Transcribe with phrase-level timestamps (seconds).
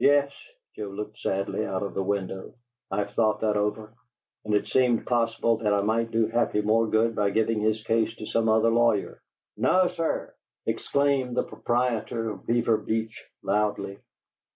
[0.00, 0.32] "Yes."
[0.74, 2.52] Joe looked sadly out of the window.
[2.90, 3.92] "I've thought that over,
[4.44, 8.12] and it seemed possible that I might do Happy more good by giving his case
[8.16, 9.22] to some other lawyer."
[9.56, 10.34] "No, sir!"
[10.66, 14.00] exclaimed the proprietor of Beaver Beach, loudly.